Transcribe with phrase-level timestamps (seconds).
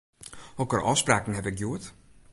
[0.59, 1.83] Hokker ôfspraken haw ik hjoed?